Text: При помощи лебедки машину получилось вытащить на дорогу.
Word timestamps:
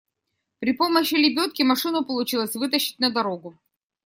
При 0.57 0.73
помощи 0.73 1.13
лебедки 1.13 1.61
машину 1.61 2.03
получилось 2.03 2.55
вытащить 2.55 2.97
на 2.97 3.11
дорогу. 3.11 3.59